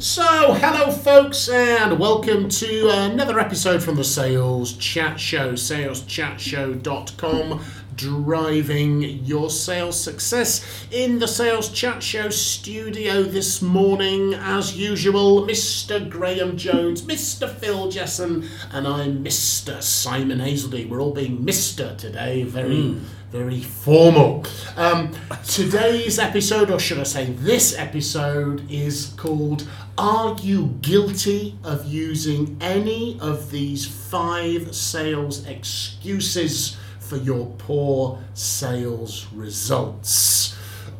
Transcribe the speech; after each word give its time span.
So, 0.00 0.54
hello, 0.54 0.90
folks, 0.92 1.48
and 1.48 1.98
welcome 1.98 2.48
to 2.50 2.88
another 2.88 3.40
episode 3.40 3.82
from 3.82 3.96
the 3.96 4.04
Sales 4.04 4.74
Chat 4.74 5.18
Show, 5.18 5.54
saleschatshow.com, 5.54 7.64
driving 7.96 9.02
your 9.02 9.50
sales 9.50 10.00
success. 10.00 10.86
In 10.92 11.18
the 11.18 11.26
Sales 11.26 11.72
Chat 11.72 12.00
Show 12.00 12.30
studio 12.30 13.24
this 13.24 13.60
morning, 13.60 14.34
as 14.34 14.78
usual, 14.78 15.44
Mr. 15.44 16.08
Graham 16.08 16.56
Jones, 16.56 17.02
Mr. 17.02 17.52
Phil 17.52 17.90
Jesson, 17.90 18.48
and 18.70 18.86
I'm 18.86 19.24
Mr. 19.24 19.82
Simon 19.82 20.38
Hazeldine. 20.38 20.88
We're 20.88 21.02
all 21.02 21.12
being 21.12 21.38
Mr. 21.38 21.98
today, 21.98 22.44
very 22.44 22.92
hmm. 22.92 23.04
Very 23.30 23.60
formal. 23.60 24.44
Um, 24.76 25.12
today's 25.46 26.18
episode, 26.18 26.70
or 26.70 26.78
should 26.78 26.98
I 26.98 27.02
say 27.02 27.26
this 27.26 27.76
episode, 27.76 28.70
is 28.70 29.12
called 29.16 29.68
Are 29.98 30.36
You 30.40 30.78
Guilty 30.80 31.58
of 31.62 31.84
Using 31.84 32.56
Any 32.60 33.18
of 33.20 33.50
These 33.50 33.86
Five 33.86 34.74
Sales 34.74 35.46
Excuses 35.46 36.78
for 37.00 37.16
Your 37.16 37.46
Poor 37.58 38.18
Sales 38.32 39.26
Results? 39.34 40.56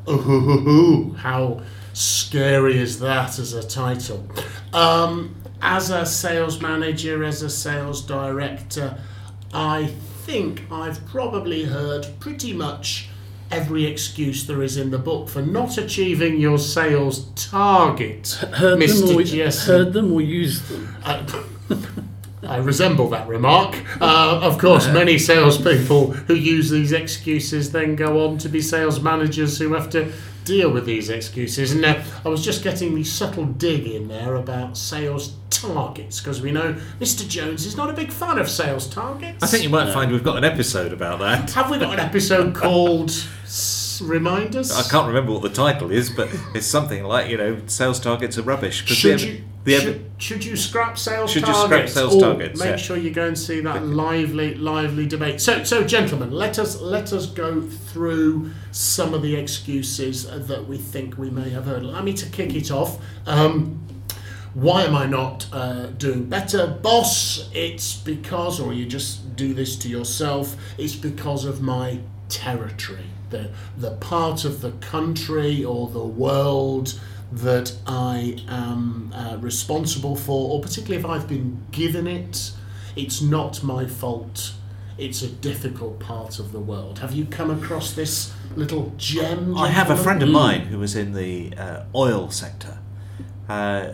Ooh, 0.09 1.15
how 1.19 1.63
scary 1.95 2.79
is 2.79 2.99
that 3.01 3.39
as 3.39 3.55
a 3.55 3.67
title? 3.67 4.27
Um, 4.75 5.35
as 5.63 5.91
a 5.91 6.05
sales 6.05 6.61
manager, 6.61 7.25
as 7.25 7.43
a 7.43 7.51
sales 7.51 8.03
director, 8.03 8.99
I 9.53 9.93
think 10.29 10.71
I've 10.71 11.07
probably 11.07 11.65
heard 11.65 12.07
pretty 12.21 12.53
much 12.53 13.09
every 13.51 13.87
excuse 13.87 14.47
there 14.47 14.63
is 14.63 14.77
in 14.77 14.91
the 14.91 14.99
book 14.99 15.27
for 15.27 15.41
not 15.41 15.79
achieving 15.79 16.39
your 16.39 16.59
sales 16.59 17.31
target, 17.35 18.33
Heard 18.53 18.79
Mr. 18.79 19.07
them, 19.07 19.41
or, 19.41 19.51
heard 19.73 19.93
them 19.95 20.13
or 20.13 20.21
used 20.21 20.69
them. 20.69 20.97
I, 21.03 21.45
I 22.47 22.57
resemble 22.59 23.09
that 23.09 23.27
remark. 23.27 23.83
Uh, 24.03 24.41
of 24.43 24.59
course, 24.59 24.87
many 24.89 25.17
salespeople 25.17 26.13
who 26.13 26.35
use 26.35 26.69
these 26.69 26.93
excuses 26.93 27.73
then 27.73 27.97
go 27.97 28.29
on 28.29 28.37
to 28.37 28.51
be 28.51 28.61
sales 28.61 29.01
managers 29.01 29.59
who 29.59 29.73
have 29.73 29.89
to 29.91 30.13
deal 30.49 30.71
with 30.71 30.87
these 30.87 31.11
excuses. 31.11 31.73
And 31.73 31.85
uh, 31.85 32.03
I 32.25 32.29
was 32.29 32.43
just 32.43 32.65
getting 32.65 32.95
the 32.95 33.05
subtle 33.05 33.45
dig 33.45 33.87
in 33.87 34.09
there 34.09 34.35
about 34.37 34.77
sales 34.77 35.35
targets 35.51 36.21
because 36.21 36.41
we 36.41 36.51
know 36.51 36.75
Mr. 37.01 37.29
Jones 37.29 37.67
is 37.67 37.77
not 37.77 37.91
a 37.91 37.93
big 37.93 38.11
fan 38.11 38.39
of 38.39 38.49
sales 38.49 38.87
targets. 38.89 39.43
I 39.43 39.47
think 39.47 39.63
you 39.63 39.69
might 39.69 39.93
find 39.93 40.11
we've 40.11 40.25
got 40.25 40.39
an 40.39 40.45
episode 40.45 40.93
about 40.93 41.19
that. 41.21 41.51
Have 41.53 41.71
we 41.71 41.79
got 41.79 41.93
an 41.93 42.01
episode 42.01 42.55
called 42.55 43.11
S- 43.45 44.01
Reminders? 44.03 44.71
I 44.73 44.89
can't 44.89 45.07
remember 45.07 45.33
what 45.33 45.43
the 45.43 45.51
title 45.51 45.91
is, 45.91 46.09
but 46.11 46.29
it's 46.55 46.67
something 46.67 47.05
like 47.05 47.29
you 47.31 47.37
know, 47.37 47.61
sales 47.67 48.01
targets 48.01 48.39
are 48.39 48.43
rubbish. 48.43 48.87
Should 48.87 49.19
the, 49.19 49.27
you, 49.27 49.45
the 49.65 49.81
should, 49.81 50.11
should 50.19 50.45
you 50.45 50.57
scrap 50.57 50.97
sales 50.97 51.31
Should 51.33 51.47
you 51.47 51.53
targets? 51.53 51.93
scrap 51.93 52.05
sales 52.05 52.15
or 52.15 52.21
targets, 52.21 52.61
Make 52.61 52.71
yeah. 52.71 52.77
sure 52.77 52.97
you 52.97 53.11
go 53.11 53.27
and 53.27 53.37
see 53.37 53.61
that 53.61 53.85
lively, 53.85 54.55
lively 54.55 55.07
debate. 55.07 55.41
So, 55.41 55.65
so 55.65 55.85
gentlemen, 55.85 56.31
let 56.31 56.59
us 56.59 56.81
let 56.81 57.13
us 57.13 57.27
go 57.27 57.61
through 57.61 58.53
some 58.73 59.15
of 59.15 59.23
the 59.23 59.35
excuses 59.35 60.27
that 60.27 60.69
we 60.69 60.79
think 60.79 61.19
we 61.19 61.31
may 61.31 61.51
have 61.51 61.65
heard. 61.65 61.83
Allow 61.83 62.03
me 62.03 62.13
to 62.15 62.27
kick 62.31 62.55
it 62.55 62.71
off. 62.71 62.99
Um, 63.27 63.81
why 64.55 64.83
am 64.83 64.95
I 64.95 65.07
not 65.07 65.47
uh, 65.53 65.87
doing 65.87 66.25
better, 66.25 66.67
boss? 66.67 67.49
It's 67.53 67.97
because, 67.97 68.61
or 68.61 68.73
you 68.73 68.87
just 68.87 69.37
do 69.37 69.55
this 69.55 69.77
to 69.77 69.89
yourself. 69.89 70.57
It's 70.79 70.97
because 70.97 71.45
of 71.45 71.61
my 71.61 72.01
territory, 72.29 73.07
the 73.31 73.51
the 73.77 73.93
part 73.97 74.45
of 74.45 74.61
the 74.61 74.73
country 74.73 75.65
or 75.65 75.89
the 75.89 76.05
world 76.05 76.99
that 77.31 77.77
I 77.87 78.39
am 78.49 79.13
uh, 79.15 79.37
responsible 79.41 80.17
for, 80.17 80.55
or 80.55 80.61
particularly 80.61 80.99
if 80.99 81.07
I've 81.07 81.29
been 81.29 81.65
given 81.71 82.07
it. 82.07 82.53
It's 82.97 83.21
not 83.21 83.63
my 83.63 83.87
fault. 83.87 84.55
It's 84.99 85.23
a 85.23 85.29
difficult 85.29 86.01
part 86.01 86.41
of 86.41 86.51
the 86.51 86.59
world. 86.59 86.99
Have 86.99 87.13
you 87.13 87.25
come 87.25 87.51
across 87.53 87.93
this 87.93 88.33
little 88.57 88.93
gem? 88.97 89.57
I 89.57 89.69
have 89.69 89.91
a 89.91 89.97
friend 89.97 90.21
of 90.25 90.29
mine 90.29 90.63
who 90.63 90.81
was 90.81 90.97
in 90.97 91.13
the 91.13 91.53
uh, 91.57 91.85
oil 91.95 92.31
sector. 92.31 92.79
Uh, 93.49 93.93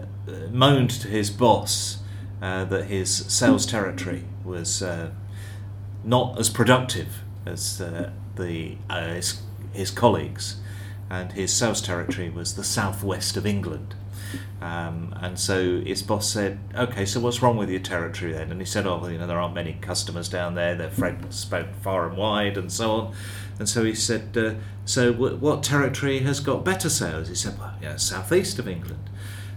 moaned 0.51 0.91
to 0.91 1.09
his 1.09 1.31
boss 1.31 1.99
uh, 2.41 2.65
that 2.65 2.87
his 2.87 3.15
sales 3.15 3.67
territory 3.67 4.25
was 4.45 4.83
uh, 4.83 5.11
not 6.03 6.39
as 6.39 6.49
productive 6.49 7.23
as 7.45 7.83
uh, 7.83 8.11
the 8.37 8.79
uh, 8.89 9.09
his, 9.09 9.43
his 9.75 9.91
colleagues, 9.91 10.57
and 11.11 11.33
his 11.33 11.53
sales 11.53 11.83
territory 11.83 12.31
was 12.31 12.57
the 12.57 12.65
southwest 12.65 13.37
of 13.37 13.47
England. 13.47 13.95
Um, 14.61 15.15
and 15.21 15.39
so 15.39 15.81
his 15.81 16.03
boss 16.03 16.29
said, 16.31 16.59
"Okay, 16.75 17.05
so 17.05 17.21
what's 17.21 17.43
wrong 17.43 17.57
with 17.57 17.71
your 17.71 17.81
territory 17.81 18.33
then?" 18.33 18.51
And 18.51 18.61
he 18.61 18.67
said, 18.67 18.87
"Oh, 18.87 18.99
well, 18.99 19.11
you 19.11 19.19
know, 19.19 19.27
there 19.27 19.39
aren't 19.39 19.55
many 19.55 19.75
customers 19.81 20.29
down 20.29 20.55
there. 20.55 20.75
They're 20.75 20.93
spread 20.93 21.33
spread 21.33 21.75
far 21.83 22.09
and 22.09 22.17
wide, 22.17 22.57
and 22.57 22.71
so 22.73 22.93
on." 22.93 23.15
And 23.59 23.69
so 23.69 23.85
he 23.85 23.95
said, 23.95 24.37
uh, 24.37 24.55
"So 24.85 25.13
w- 25.13 25.37
what 25.37 25.63
territory 25.63 26.21
has 26.21 26.41
got 26.41 26.65
better 26.65 26.89
sales?" 26.89 27.29
He 27.29 27.35
said, 27.35 27.59
"Well, 27.59 27.75
know, 27.83 27.97
southeast 27.97 28.59
of 28.59 28.69
England." 28.69 29.11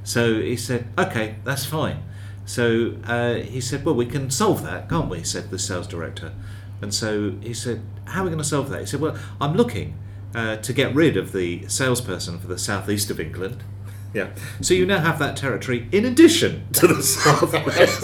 So 0.03 0.39
he 0.41 0.55
said, 0.55 0.87
"Okay, 0.97 1.35
that's 1.43 1.65
fine." 1.65 2.03
So 2.45 2.95
uh, 3.05 3.35
he 3.35 3.59
said, 3.59 3.83
"Well, 3.83 3.95
we 3.95 4.05
can 4.05 4.29
solve 4.29 4.63
that, 4.63 4.89
can't 4.89 5.09
we?" 5.09 5.23
Said 5.23 5.49
the 5.51 5.59
sales 5.59 5.87
director. 5.87 6.33
And 6.81 6.93
so 6.93 7.33
he 7.41 7.53
said, 7.53 7.81
"How 8.05 8.21
are 8.21 8.23
we 8.23 8.29
going 8.29 8.41
to 8.41 8.47
solve 8.47 8.69
that?" 8.69 8.79
He 8.79 8.85
said, 8.85 9.01
"Well, 9.01 9.17
I'm 9.41 9.55
looking 9.55 9.97
uh, 10.33 10.57
to 10.57 10.73
get 10.73 10.95
rid 10.95 11.17
of 11.17 11.33
the 11.33 11.67
salesperson 11.67 12.39
for 12.39 12.47
the 12.47 12.57
southeast 12.57 13.09
of 13.09 13.19
England." 13.19 13.63
Yeah. 14.13 14.29
So 14.61 14.73
you 14.73 14.85
now 14.85 14.99
have 14.99 15.19
that 15.19 15.35
territory 15.37 15.87
in 15.91 16.05
addition 16.05 16.67
to 16.73 16.87
the 16.87 17.03
southwest. 17.03 18.01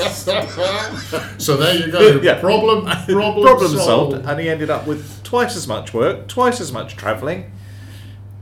so 1.41 1.57
there 1.57 1.75
you 1.75 1.91
go. 1.91 2.21
Yeah. 2.21 2.39
Problem, 2.39 2.85
problem, 3.05 3.45
Problem 3.45 3.71
solved. 3.71 4.11
solved. 4.13 4.25
And 4.27 4.39
he 4.39 4.49
ended 4.49 4.69
up 4.69 4.85
with 4.85 5.23
twice 5.23 5.55
as 5.55 5.67
much 5.67 5.93
work, 5.93 6.27
twice 6.27 6.59
as 6.61 6.71
much 6.71 6.95
travelling. 6.95 7.51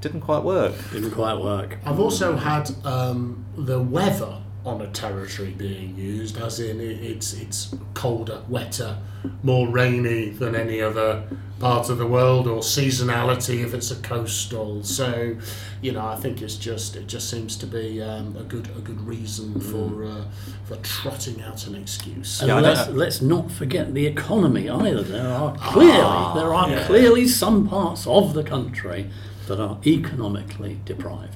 Didn't 0.01 0.22
quite 0.22 0.44
work. 0.44 0.73
Didn't 0.91 1.11
quite 1.11 1.38
work. 1.39 1.77
I've 1.85 1.99
also 1.99 2.35
had 2.35 2.72
um, 2.83 3.45
the 3.55 3.79
weather 3.79 4.41
on 4.66 4.81
a 4.81 4.88
territory 4.88 5.51
being 5.51 5.95
used, 5.97 6.38
as 6.38 6.59
in 6.59 6.79
it's 6.79 7.33
it's 7.33 7.73
colder, 7.94 8.41
wetter, 8.47 8.97
more 9.44 9.67
rainy 9.67 10.29
than 10.29 10.55
any 10.55 10.81
other 10.81 11.23
part 11.59 11.89
of 11.89 11.97
the 11.97 12.05
world, 12.07 12.47
or 12.47 12.59
seasonality 12.61 13.63
if 13.63 13.73
it's 13.73 13.91
a 13.91 13.95
coastal. 13.97 14.83
So, 14.83 15.35
you 15.81 15.91
know, 15.91 16.05
I 16.05 16.16
think 16.16 16.41
it's 16.41 16.55
just 16.55 16.95
it 16.95 17.07
just 17.07 17.29
seems 17.29 17.55
to 17.57 17.66
be 17.67 18.01
um, 18.01 18.35
a 18.38 18.44
good 18.44 18.67
a 18.77 18.81
good 18.81 19.01
reason 19.01 19.59
for 19.59 20.03
uh, 20.05 20.25
for 20.66 20.75
trotting 20.78 21.41
out 21.41 21.66
an 21.67 21.75
excuse. 21.75 22.39
And 22.41 22.49
Yeah, 22.49 22.59
let's, 22.59 22.89
let's 22.89 23.22
not 23.22 23.51
forget 23.51 23.93
the 23.93 24.05
economy 24.05 24.69
either. 24.69 25.01
There 25.03 25.28
are 25.28 25.55
clearly 25.57 25.91
Ah, 26.01 26.33
there 26.35 26.53
are 26.53 26.69
yeah. 26.69 26.85
clearly 26.85 27.28
some 27.28 27.67
parts 27.67 28.05
of 28.05 28.33
the 28.33 28.43
country 28.43 29.09
that 29.47 29.59
are 29.59 29.78
economically 29.85 30.79
deprived. 30.85 31.35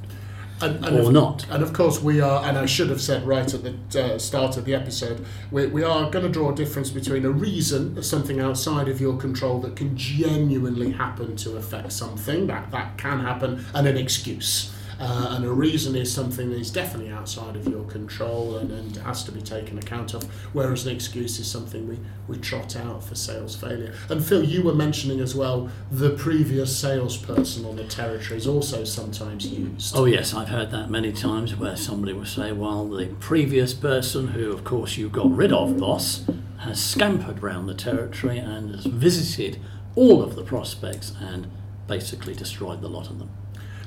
And, 0.65 0.85
and 0.85 0.97
or 0.97 1.01
of, 1.01 1.11
not. 1.11 1.45
And 1.49 1.63
of 1.63 1.73
course, 1.73 2.01
we 2.01 2.21
are, 2.21 2.43
and 2.45 2.57
I 2.57 2.65
should 2.65 2.89
have 2.89 3.01
said 3.01 3.25
right 3.25 3.51
at 3.53 3.63
the 3.63 4.03
uh, 4.03 4.17
start 4.17 4.57
of 4.57 4.65
the 4.65 4.73
episode, 4.73 5.25
we, 5.51 5.67
we 5.67 5.83
are 5.83 6.09
going 6.09 6.25
to 6.25 6.31
draw 6.31 6.51
a 6.51 6.55
difference 6.55 6.89
between 6.89 7.25
a 7.25 7.31
reason, 7.31 8.01
something 8.03 8.39
outside 8.39 8.87
of 8.87 8.99
your 8.99 9.17
control 9.17 9.59
that 9.61 9.75
can 9.75 9.95
genuinely 9.95 10.91
happen 10.91 11.35
to 11.37 11.57
affect 11.57 11.91
something, 11.91 12.47
that, 12.47 12.71
that 12.71 12.97
can 12.97 13.19
happen, 13.19 13.65
and 13.73 13.87
an 13.87 13.97
excuse. 13.97 14.71
Uh, 14.99 15.27
and 15.31 15.45
a 15.45 15.51
reason 15.51 15.95
is 15.95 16.11
something 16.11 16.49
that 16.49 16.59
is 16.59 16.71
definitely 16.71 17.11
outside 17.11 17.55
of 17.55 17.67
your 17.67 17.83
control 17.85 18.57
and, 18.57 18.71
and 18.71 18.95
has 18.97 19.23
to 19.23 19.31
be 19.31 19.41
taken 19.41 19.77
account 19.77 20.13
of, 20.13 20.23
whereas 20.53 20.85
an 20.85 20.95
excuse 20.95 21.37
is 21.39 21.49
something 21.49 21.87
we, 21.87 21.99
we 22.27 22.37
trot 22.37 22.75
out 22.75 23.03
for 23.03 23.15
sales 23.15 23.55
failure. 23.55 23.93
And 24.09 24.23
Phil, 24.23 24.43
you 24.43 24.63
were 24.63 24.73
mentioning 24.73 25.19
as 25.19 25.35
well 25.35 25.69
the 25.91 26.11
previous 26.11 26.75
salesperson 26.75 27.65
on 27.65 27.75
the 27.75 27.83
territory 27.83 28.37
is 28.37 28.47
also 28.47 28.83
sometimes 28.83 29.45
used. 29.45 29.95
Oh 29.95 30.05
yes, 30.05 30.33
I've 30.33 30.49
heard 30.49 30.71
that 30.71 30.89
many 30.89 31.11
times 31.11 31.55
where 31.55 31.75
somebody 31.75 32.13
will 32.13 32.25
say, 32.25 32.51
"Well, 32.51 32.87
the 32.87 33.07
previous 33.19 33.73
person, 33.73 34.29
who 34.29 34.51
of 34.51 34.63
course 34.63 34.97
you 34.97 35.09
got 35.09 35.29
rid 35.29 35.51
of, 35.51 35.77
boss, 35.77 36.25
has 36.59 36.81
scampered 36.81 37.43
round 37.43 37.67
the 37.67 37.73
territory 37.73 38.37
and 38.37 38.71
has 38.73 38.85
visited 38.85 39.59
all 39.95 40.23
of 40.23 40.35
the 40.35 40.43
prospects 40.43 41.13
and 41.19 41.47
basically 41.87 42.33
destroyed 42.33 42.81
the 42.81 42.89
lot 42.89 43.09
of 43.09 43.19
them." 43.19 43.29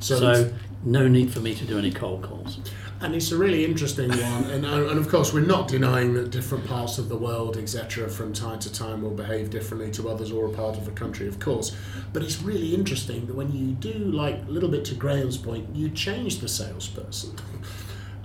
So, 0.01 0.19
So, 0.19 0.53
no 0.85 1.09
need 1.09 1.33
for 1.33 1.41
me 1.41 1.55
to 1.55 1.65
do 1.65 1.79
any 1.79 1.91
cold 1.91 2.23
calls. 2.23 2.59
and 3.01 3.15
it's 3.15 3.31
a 3.31 3.37
really 3.37 3.65
interesting 3.65 4.11
one. 4.11 4.45
And, 4.51 4.65
uh, 4.67 4.89
and 4.89 4.99
of 4.99 5.09
course, 5.09 5.33
we're 5.33 5.47
not 5.47 5.69
denying 5.69 6.15
that 6.15 6.31
different 6.31 6.67
parts 6.67 6.99
of 6.99 7.09
the 7.09 7.17
world, 7.17 7.57
etc., 7.57 8.09
from 8.09 8.33
time 8.33 8.59
to 8.61 8.73
time 8.73 9.03
will 9.03 9.15
behave 9.15 9.51
differently 9.51 9.91
to 9.93 10.09
others 10.09 10.33
or 10.33 10.47
a 10.47 10.51
part 10.51 10.77
of 10.77 10.89
a 10.89 10.91
country, 10.93 11.29
of 11.29 11.39
course. 11.39 11.77
But 12.13 12.23
it's 12.23 12.43
really 12.43 12.75
interesting 12.75 13.27
that 13.27 13.37
when 13.37 13.53
you 13.53 13.73
do, 13.75 13.93
like 13.93 14.43
a 14.49 14.51
little 14.51 14.69
bit 14.69 14.85
to 14.87 14.95
Graham's 14.95 15.37
point, 15.39 15.75
you 15.77 15.91
change 15.91 16.39
the 16.41 16.49
salesperson. 16.49 17.37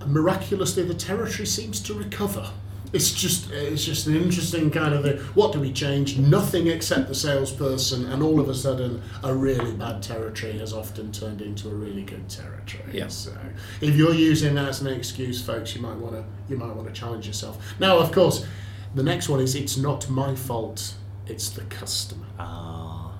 Miraculously, 0.07 0.83
the 0.83 0.93
territory 0.93 1.45
seems 1.45 1.79
to 1.81 1.93
recover. 1.93 2.49
It's 2.93 3.11
just, 3.11 3.49
it's 3.51 3.83
just 3.83 4.05
an 4.05 4.15
interesting 4.15 4.69
kind 4.69 4.93
of 4.93 5.03
thing. 5.03 5.17
What 5.33 5.51
do 5.51 5.59
we 5.59 5.73
change? 5.73 6.19
Nothing 6.19 6.67
except 6.67 7.07
the 7.07 7.15
salesperson, 7.15 8.05
and 8.11 8.21
all 8.21 8.39
of 8.39 8.47
a 8.49 8.53
sudden, 8.53 9.01
a 9.23 9.33
really 9.33 9.73
bad 9.73 10.03
territory 10.03 10.59
has 10.59 10.73
often 10.73 11.11
turned 11.11 11.41
into 11.41 11.69
a 11.69 11.73
really 11.73 12.03
good 12.03 12.29
territory. 12.29 12.83
Yeah. 12.91 13.07
So, 13.07 13.35
if 13.81 13.95
you're 13.95 14.13
using 14.13 14.53
that 14.55 14.69
as 14.69 14.81
an 14.81 14.87
excuse, 14.87 15.43
folks, 15.43 15.75
you 15.75 15.81
might 15.81 15.97
want 15.97 16.13
to, 16.15 16.23
you 16.47 16.55
might 16.55 16.75
want 16.75 16.87
to 16.87 16.93
challenge 16.93 17.25
yourself. 17.25 17.57
Now, 17.79 17.97
of 17.97 18.11
course, 18.11 18.45
the 18.93 19.03
next 19.03 19.27
one 19.27 19.39
is 19.39 19.55
it's 19.55 19.75
not 19.75 20.07
my 20.09 20.35
fault. 20.35 20.93
It's 21.25 21.49
the 21.49 21.61
customer. 21.61 22.27
Ah. 22.37 23.13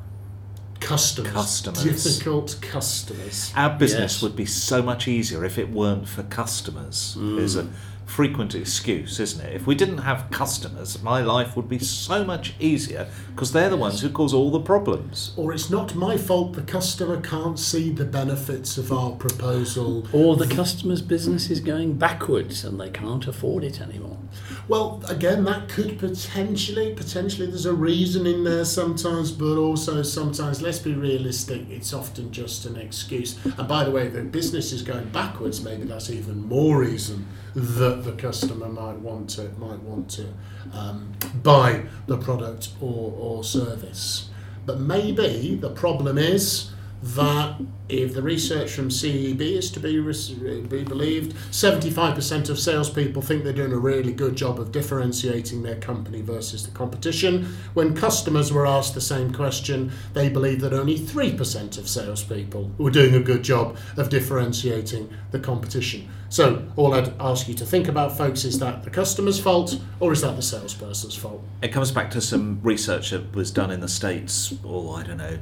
Customers. 0.80 1.32
Customers. 1.32 1.84
Difficult 2.04 2.58
customers. 2.62 3.54
Our 3.56 3.78
business 3.78 4.16
Yes. 4.16 4.22
would 4.22 4.36
be 4.36 4.46
so 4.46 4.82
much 4.82 5.08
easier 5.08 5.46
if 5.46 5.58
it 5.58 5.72
weren't 5.72 6.08
for 6.10 6.24
customers. 6.24 7.16
Is 7.18 7.56
a 7.56 7.68
frequent 8.14 8.54
excuse, 8.54 9.20
isn't 9.20 9.44
it? 9.44 9.56
If 9.56 9.66
we 9.66 9.74
didn't 9.74 9.98
have 9.98 10.30
customers, 10.30 11.02
my 11.02 11.22
life 11.22 11.56
would 11.56 11.68
be 11.68 11.80
so 11.80 12.24
much 12.24 12.54
easier 12.60 13.08
because 13.32 13.52
they're 13.52 13.72
the 13.72 13.76
ones 13.76 14.02
who 14.02 14.10
cause 14.12 14.36
all 14.36 14.52
the 14.52 14.60
problems. 14.60 15.34
Or 15.36 15.52
it's 15.52 15.72
not 15.72 15.96
my 15.96 16.16
fault 16.16 16.54
the 16.54 16.62
customer 16.62 17.20
can't 17.20 17.58
see 17.58 17.90
the 17.90 18.06
benefits 18.06 18.78
of 18.78 18.92
our 18.92 19.14
proposal. 19.14 20.08
Or 20.14 20.36
the 20.36 20.48
customer's 20.48 21.02
business 21.02 21.50
is 21.50 21.60
going 21.60 21.98
backwards 21.98 22.64
and 22.64 22.80
they 22.80 22.92
can't 22.92 23.28
afford 23.28 23.64
it 23.64 23.82
anymore. 23.82 24.20
Well, 24.68 25.04
again, 25.08 25.44
that 25.46 25.70
could 25.70 26.00
potentially, 26.00 26.94
potentially, 26.94 27.48
there's 27.48 27.66
a 27.66 27.74
reason 27.74 28.26
in 28.26 28.44
there 28.44 28.66
sometimes, 28.66 29.32
but 29.32 29.58
also 29.58 30.02
sometimes, 30.04 30.62
let's 30.62 30.80
be 30.80 30.94
realistic, 30.94 31.70
it's 31.70 31.94
often 31.94 32.32
just 32.32 32.66
an 32.66 32.78
excuse. 32.78 33.44
And 33.46 33.68
by 33.68 33.84
the 33.84 33.92
way, 33.92 34.08
the 34.08 34.22
business 34.22 34.72
is 34.72 34.82
going 34.82 35.10
backwards. 35.10 35.64
Maybe 35.64 35.84
that's 35.84 36.10
even 36.10 36.48
more 36.48 36.80
reason 36.80 37.28
that 37.56 38.04
the 38.04 38.14
customer 38.14 38.68
might 38.68 39.00
want 39.00 39.30
to 39.32 39.50
might 39.60 39.80
want 39.82 40.10
to 40.10 40.28
um, 40.74 41.12
buy 41.44 41.84
the 42.08 42.18
product 42.18 42.70
or, 42.82 43.14
or 43.18 43.44
service. 43.44 44.30
But 44.66 44.80
maybe 44.80 45.56
the 45.56 45.70
problem 45.70 46.18
is 46.18 46.73
that 47.04 47.60
if 47.90 48.14
the 48.14 48.22
research 48.22 48.72
from 48.72 48.88
CEB 48.88 49.42
is 49.42 49.70
to 49.72 49.80
be, 49.82 50.00
be 50.00 50.84
believed, 50.84 51.36
75% 51.52 52.50
of 52.50 52.58
salespeople 52.58 53.22
think 53.22 53.44
they're 53.44 53.52
doing 53.52 53.74
a 53.74 53.78
really 53.78 54.14
good 54.14 54.38
job 54.38 54.58
of 54.58 54.72
differentiating 54.72 55.64
their 55.64 55.76
company 55.76 56.22
versus 56.22 56.66
the 56.66 56.72
competition. 56.72 57.58
When 57.74 57.94
customers 57.94 58.54
were 58.54 58.66
asked 58.66 58.94
the 58.94 59.02
same 59.02 59.34
question, 59.34 59.92
they 60.14 60.30
believe 60.30 60.62
that 60.62 60.74
only 60.74 60.98
3% 60.98 61.78
of 61.78 61.90
salespeople 61.90 62.72
were 62.78 62.90
doing 62.90 63.16
a 63.16 63.20
good 63.20 63.44
job 63.44 63.78
of 63.98 64.08
differentiating 64.10 65.14
the 65.32 65.40
competition. 65.40 66.10
So, 66.30 66.68
all 66.78 66.96
I'd 66.96 67.14
ask 67.22 67.48
you 67.48 67.54
to 67.56 67.66
think 67.66 67.90
about, 67.90 68.18
folks, 68.18 68.44
is 68.44 68.58
that 68.60 68.84
the 68.84 68.90
customer's 68.90 69.40
fault 69.40 69.80
or 70.00 70.14
is 70.14 70.22
that 70.22 70.36
the 70.36 70.42
salesperson's 70.42 71.16
fault? 71.16 71.44
It 71.62 71.68
comes 71.68 71.92
back 71.92 72.10
to 72.12 72.22
some 72.22 72.60
research 72.64 73.12
that 73.12 73.36
was 73.36 73.52
done 73.52 73.70
in 73.70 73.82
the 73.82 73.88
States, 73.88 74.56
or 74.64 74.98
I 74.98 75.04
don't 75.04 75.18
know, 75.18 75.38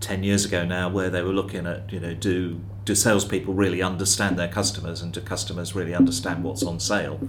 10 0.00 0.22
years 0.22 0.44
ago 0.44 0.64
now, 0.64 0.88
where 0.88 1.10
they 1.10 1.22
were 1.22 1.32
looking 1.32 1.66
at, 1.66 1.92
you 1.92 1.98
know, 1.98 2.14
do, 2.14 2.60
do 2.84 2.94
salespeople 2.94 3.52
really 3.52 3.82
understand 3.82 4.38
their 4.38 4.48
customers 4.48 5.02
and 5.02 5.12
do 5.12 5.20
customers 5.20 5.74
really 5.74 5.94
understand 5.94 6.44
what's 6.44 6.62
on 6.62 6.78
sale, 6.78 7.20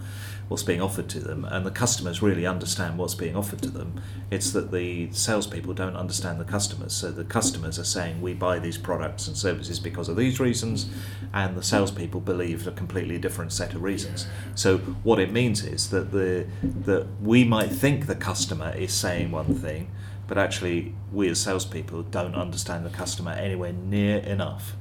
what's 0.50 0.62
being 0.62 0.82
offered 0.82 1.10
to 1.10 1.20
them? 1.20 1.46
And 1.46 1.66
the 1.66 1.72
customers 1.72 2.22
really 2.22 2.46
understand 2.46 2.98
what's 2.98 3.16
being 3.16 3.36
offered 3.36 3.62
to 3.64 3.70
them. 3.70 4.02
It's 4.30 4.52
that 4.52 4.72
the 4.72 5.12
salespeople 5.12 5.74
don't 5.74 5.96
understand 5.96 6.40
the 6.40 6.46
customers. 6.46 6.94
So 6.94 7.12
the 7.12 7.24
customers 7.24 7.80
are 7.80 7.84
saying, 7.84 8.22
we 8.22 8.34
buy 8.36 8.60
these 8.60 8.78
products 8.78 9.28
and 9.28 9.36
services 9.36 9.80
because 9.80 10.08
of 10.08 10.16
these 10.16 10.40
reasons, 10.40 10.90
and 11.34 11.58
the 11.58 11.64
salespeople 11.64 12.22
believe 12.22 12.68
a 12.68 12.72
completely 12.72 13.18
different 13.18 13.52
set 13.52 13.74
of 13.74 13.82
reasons. 13.82 14.28
So 14.54 14.78
what 15.04 15.20
it 15.20 15.32
means 15.32 15.64
is 15.64 15.90
that 15.90 16.12
the 16.12 16.48
that 16.62 17.08
we 17.22 17.44
might 17.44 17.72
think 17.72 18.06
the 18.06 18.16
customer 18.16 18.74
is 18.76 18.94
saying 18.94 19.32
one 19.32 19.56
thing, 19.56 19.90
but 20.30 20.38
actually 20.38 20.94
we 21.12 21.28
as 21.28 21.40
salespeople 21.42 22.04
don't 22.04 22.36
understand 22.36 22.86
the 22.86 22.90
customer 22.92 23.32
anywhere 23.32 23.74
near 23.74 24.20
enough. 24.20 24.76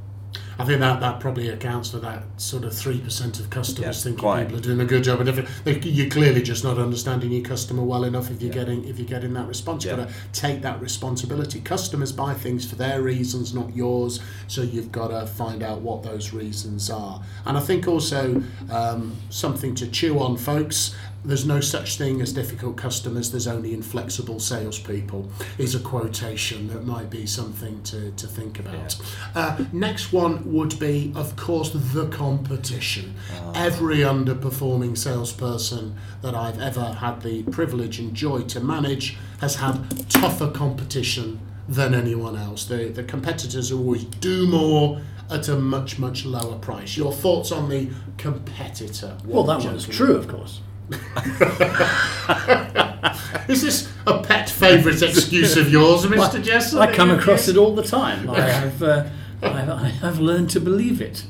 I 0.59 0.65
think 0.65 0.81
that, 0.81 1.01
that 1.01 1.21
probably 1.21 1.49
accounts 1.49 1.91
for 1.93 1.99
that 2.01 2.23
sort 2.37 2.65
of 2.65 2.75
three 2.77 3.01
percent 3.01 3.41
of 3.41 3.49
customers 3.49 3.97
Yeah, 3.99 4.03
thinking 4.11 4.21
quite. 4.21 4.43
people 4.45 4.59
are 4.59 4.61
doing 4.63 4.81
a 4.81 4.85
good 4.85 5.03
job, 5.05 5.21
and 5.21 5.29
if 5.29 5.65
they, 5.65 5.79
you're 5.79 6.11
clearly 6.11 6.43
just 6.43 6.65
not 6.65 6.79
understanding 6.79 7.31
your 7.33 7.43
customer 7.43 7.83
well 7.83 8.05
enough. 8.05 8.31
If 8.31 8.43
you're 8.43 8.53
getting 8.53 8.85
if 8.87 8.99
you're 8.99 9.09
getting 9.09 9.33
that 9.35 9.47
response, 9.49 9.85
you've 9.85 9.97
Yeah. 9.97 10.05
got 10.05 10.11
to 10.13 10.41
take 10.41 10.61
that 10.63 10.81
responsibility. 10.83 11.61
Customers 11.61 12.13
buy 12.13 12.35
things 12.35 12.69
for 12.69 12.75
their 12.77 13.01
reasons, 13.01 13.55
not 13.55 13.75
yours. 13.75 14.21
So 14.49 14.61
you've 14.63 14.93
got 14.93 15.09
to 15.09 15.27
find 15.27 15.63
out 15.63 15.81
what 15.81 16.03
those 16.03 16.33
reasons 16.35 16.91
are. 16.91 17.23
And 17.47 17.57
I 17.57 17.61
think 17.61 17.89
also 17.89 18.43
um, 18.71 19.17
something 19.31 19.75
to 19.77 19.87
chew 19.87 20.19
on, 20.19 20.37
folks. 20.37 20.95
There's 21.25 21.45
no 21.45 21.61
such 21.61 21.99
thing 21.99 22.21
as 22.21 22.33
difficult 22.33 22.77
customers. 22.77 23.31
There's 23.31 23.47
only 23.49 23.75
inflexible 23.75 24.41
salespeople. 24.41 25.29
Is 25.59 25.75
a 25.75 25.81
quotation 25.81 26.69
that 26.69 26.85
might 26.85 27.11
be 27.11 27.27
something 27.27 27.83
to, 27.85 28.13
to 28.13 28.27
think 28.27 28.61
about. 28.61 28.97
Uh, 29.35 29.65
next 29.73 30.13
one 30.13 30.53
would 30.53 30.79
be, 30.79 31.13
of 31.17 31.37
course, 31.37 31.71
the 31.73 32.07
competition. 32.09 33.15
Every 33.55 33.99
underperforming 33.99 34.97
salesperson 34.97 35.97
that 36.23 36.35
I've 36.35 36.61
ever 36.61 36.85
had 36.85 37.23
the 37.23 37.43
privilege 37.45 37.99
and 37.99 38.15
joy 38.15 38.43
to 38.43 38.61
manage 38.61 39.17
has 39.41 39.57
had 39.57 40.09
tougher 40.09 40.51
competition 40.51 41.41
than 41.69 41.95
anyone 41.95 42.37
else. 42.37 42.65
The, 42.65 42.89
the 42.89 43.05
competitors 43.05 43.71
always 43.71 44.05
do 44.05 44.47
more 44.47 45.01
at 45.31 45.49
a 45.49 45.57
much, 45.57 45.99
much 45.99 46.25
lower 46.25 46.57
price. 46.59 46.97
Your 46.97 47.13
thoughts 47.13 47.53
on 47.53 47.69
the 47.69 47.91
competitor? 48.17 49.17
Well, 49.25 49.45
that 49.45 49.63
one's 49.63 49.87
true, 49.87 50.17
of 50.17 50.29
course. 50.29 50.61
Is 53.49 53.63
this 53.63 53.93
a 54.07 54.23
pet 54.23 54.49
favourite 54.49 55.03
excuse 55.03 55.57
of 55.57 55.71
yours, 55.71 56.05
Mr. 56.05 56.43
Jesson? 56.43 56.79
I 56.79 56.95
come 56.95 57.11
across 57.11 57.49
it 57.49 57.57
all 57.57 57.75
the 57.75 57.83
time. 57.83 58.29
I 58.31 58.41
have, 58.41 58.83
uh, 58.83 59.05
I, 59.43 59.89
have 59.89 60.19
learned 60.19 60.51
to 60.51 60.61
believe 60.61 61.01
it. 61.01 61.25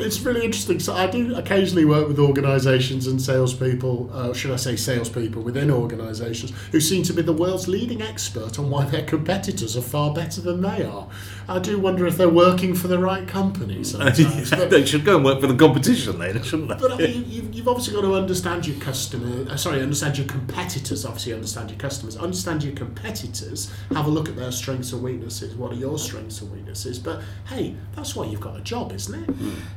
It's 0.00 0.20
really 0.20 0.44
interesting. 0.44 0.80
So 0.80 0.94
I 0.94 1.06
do 1.06 1.34
occasionally 1.34 1.84
work 1.84 2.08
with 2.08 2.18
organisations 2.18 3.06
and 3.06 3.20
salespeople, 3.20 4.10
uh, 4.12 4.32
should 4.32 4.50
I 4.50 4.56
say 4.56 4.76
salespeople 4.76 5.42
within 5.42 5.70
organisations, 5.70 6.52
who 6.72 6.80
seem 6.80 7.02
to 7.04 7.12
be 7.12 7.22
the 7.22 7.32
world's 7.32 7.68
leading 7.68 8.02
expert 8.02 8.58
on 8.58 8.70
why 8.70 8.84
their 8.84 9.04
competitors 9.04 9.76
are 9.76 9.82
far 9.82 10.12
better 10.12 10.40
than 10.40 10.60
they 10.60 10.84
are. 10.84 11.08
I 11.48 11.58
do 11.58 11.78
wonder 11.78 12.06
if 12.06 12.18
they're 12.18 12.28
working 12.28 12.74
for 12.74 12.88
the 12.88 12.98
right 12.98 13.26
company 13.26 13.82
sometimes. 13.82 14.50
but, 14.50 14.68
they 14.68 14.84
should 14.84 15.04
go 15.04 15.16
and 15.16 15.24
work 15.24 15.40
for 15.40 15.46
the 15.46 15.56
competition 15.56 16.18
then, 16.18 16.42
shouldn't 16.42 16.68
they? 16.68 16.74
but 16.74 16.92
I 16.92 16.96
mean, 16.98 17.14
you, 17.14 17.22
you've, 17.22 17.54
you've 17.54 17.68
obviously 17.68 17.94
got 17.94 18.02
to 18.02 18.14
understand 18.14 18.66
your 18.66 18.78
customer. 18.80 19.50
Uh, 19.50 19.56
sorry, 19.56 19.80
understand 19.80 20.18
your 20.18 20.26
competitors. 20.26 21.06
Obviously, 21.06 21.32
understand 21.32 21.70
your 21.70 21.78
customers. 21.78 22.18
Understand 22.18 22.62
your 22.62 22.74
competitors. 22.74 23.72
Have 23.94 24.06
a 24.06 24.10
look 24.10 24.28
at 24.28 24.36
their 24.36 24.52
strengths 24.52 24.92
and 24.92 25.02
weaknesses. 25.02 25.54
What 25.54 25.72
are 25.72 25.76
your 25.76 25.98
strengths 25.98 26.42
and 26.42 26.52
weaknesses? 26.52 26.98
But 26.98 27.22
hey, 27.46 27.74
that's 27.96 28.14
why 28.14 28.26
you've 28.26 28.42
got 28.42 28.56
a 28.56 28.60
job, 28.60 28.92
isn't 28.92 29.22
it? 29.22 29.30